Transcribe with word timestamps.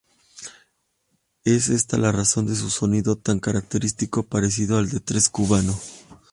Es 1.43 1.69
esta 1.69 1.95
la 1.99 2.11
razón 2.11 2.47
de 2.47 2.55
su 2.55 2.71
sonido 2.71 3.17
tan 3.17 3.39
característico, 3.39 4.23
parecido 4.23 4.79
al 4.79 4.89
del 4.89 5.03
tres 5.03 5.29
cubano. 5.29 5.77